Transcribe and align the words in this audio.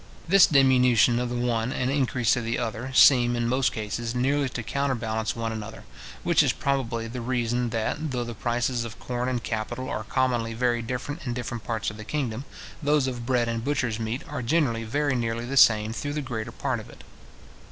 This 0.27 0.47
diminution 0.47 1.19
of 1.19 1.29
the 1.29 1.35
one 1.35 1.71
and 1.71 1.91
increase 1.91 2.35
of 2.35 2.43
the 2.43 2.57
other, 2.57 2.91
seem, 2.95 3.35
in 3.35 3.47
most 3.47 3.71
cases, 3.71 4.15
nearly 4.15 4.49
to 4.49 4.63
counterbalance 4.63 5.35
one 5.35 5.51
another; 5.51 5.83
which 6.23 6.41
is 6.41 6.53
probably 6.53 7.07
the 7.07 7.21
reason 7.21 7.69
that, 7.69 8.09
though 8.09 8.23
the 8.23 8.33
prices 8.33 8.83
of 8.83 8.97
corn 8.97 9.29
and 9.29 9.43
cattle 9.43 9.87
are 9.87 10.03
commonly 10.05 10.55
very 10.55 10.81
different 10.81 11.21
in 11.27 11.35
different 11.35 11.63
parts 11.63 11.91
of 11.91 11.97
the 11.97 12.03
kingdom, 12.03 12.45
those 12.81 13.05
of 13.05 13.27
bread 13.27 13.47
and 13.47 13.63
butchers' 13.63 13.99
meat 13.99 14.23
are 14.27 14.41
generally 14.41 14.85
very 14.85 15.13
nearly 15.15 15.45
the 15.45 15.55
same 15.55 15.93
through 15.93 16.13
the 16.13 16.21
greater 16.23 16.51
part 16.51 16.79
of 16.79 16.89
it. 16.89 17.03